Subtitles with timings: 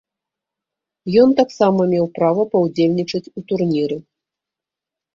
[1.25, 3.97] Ён таксама меў права паўдзельнічаць у турніры.